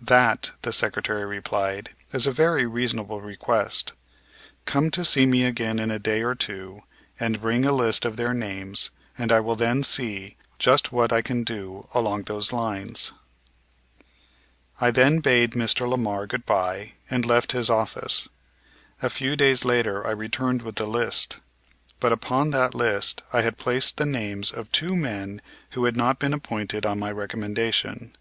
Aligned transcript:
"That," 0.00 0.52
the 0.62 0.72
Secretary 0.72 1.24
replied, 1.24 1.96
"is 2.12 2.28
a 2.28 2.30
very 2.30 2.64
reasonable 2.64 3.20
request. 3.20 3.92
Come 4.66 4.88
to 4.92 5.04
see 5.04 5.26
me 5.26 5.44
again 5.44 5.80
in 5.80 5.90
a 5.90 5.98
day 5.98 6.22
or 6.22 6.36
two 6.36 6.82
and 7.18 7.40
bring 7.40 7.64
a 7.64 7.72
list 7.72 8.04
of 8.04 8.16
their 8.16 8.32
names 8.32 8.92
and 9.18 9.32
I 9.32 9.40
will 9.40 9.56
then 9.56 9.82
see 9.82 10.36
just 10.60 10.92
what 10.92 11.12
I 11.12 11.22
can 11.22 11.42
do 11.42 11.88
along 11.92 12.22
those 12.22 12.52
lines." 12.52 13.12
I 14.80 14.92
then 14.92 15.18
bade 15.18 15.54
Mr. 15.54 15.88
Lamar 15.90 16.28
good 16.28 16.46
bye 16.46 16.92
and 17.10 17.26
left 17.26 17.50
his 17.50 17.68
office. 17.68 18.28
A 19.02 19.10
few 19.10 19.34
days 19.34 19.64
later 19.64 20.06
I 20.06 20.12
returned 20.12 20.62
with 20.62 20.76
the 20.76 20.86
list. 20.86 21.40
But 21.98 22.12
upon 22.12 22.50
that 22.52 22.76
list 22.76 23.24
I 23.32 23.42
had 23.42 23.58
placed 23.58 23.96
the 23.96 24.06
names 24.06 24.52
of 24.52 24.70
two 24.70 24.94
men 24.94 25.42
who 25.70 25.84
had 25.84 25.96
not 25.96 26.20
been 26.20 26.32
appointed 26.32 26.86
on 26.86 27.00
my 27.00 27.10
recommendation. 27.10 28.16